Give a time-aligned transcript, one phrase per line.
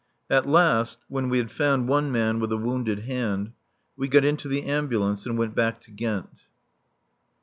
[0.31, 3.51] At last, when we had found one man with a wounded hand,
[3.95, 6.47] we got into the ambulance and went back to Ghent.